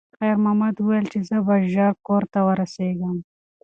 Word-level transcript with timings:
خیر 0.17 0.35
محمد 0.43 0.75
وویل 0.77 1.05
چې 1.13 1.19
زه 1.29 1.37
به 1.45 1.55
ژر 1.73 1.91
کور 2.05 2.23
ته 2.33 2.39
ورسیږم. 2.47 3.17